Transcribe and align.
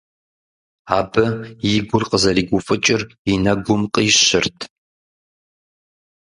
Абы 0.97 1.25
и 1.71 1.73
гур 1.87 2.03
къызэригуфӀыкӀыр 2.09 3.01
и 3.31 3.33
нэгум 3.43 3.81
къищырт. 3.93 4.57